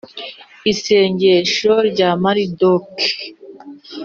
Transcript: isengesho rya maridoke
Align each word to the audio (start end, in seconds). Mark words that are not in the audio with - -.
isengesho 0.71 1.73
rya 1.89 2.09
maridoke 2.23 3.07